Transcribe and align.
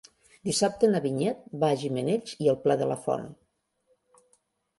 Dissabte 0.47 0.87
na 0.93 1.01
Vinyet 1.03 1.43
va 1.63 1.69
a 1.75 1.79
Gimenells 1.83 2.33
i 2.47 2.49
el 2.55 2.59
Pla 2.65 2.79
de 2.81 2.89
la 2.93 2.99
Font. 3.05 3.29